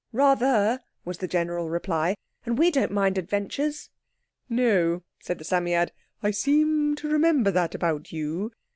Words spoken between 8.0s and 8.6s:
you.